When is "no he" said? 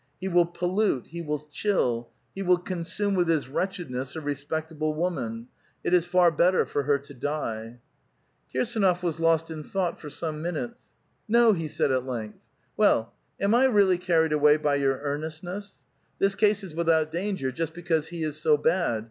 11.27-11.67